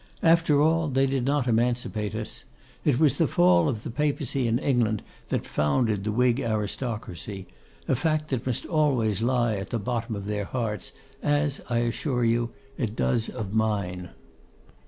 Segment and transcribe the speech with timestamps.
[0.23, 2.43] After all, they did not emancipate us.
[2.83, 7.45] It was the fall of the Papacy in England that founded the Whig aristocracy;
[7.87, 10.91] a fact that must always lie at the bottom of their hearts,
[11.21, 14.09] as, I assure you, it does of mine.